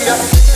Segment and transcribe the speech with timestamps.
[0.00, 0.49] yeah.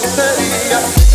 [0.00, 1.13] Tonterías.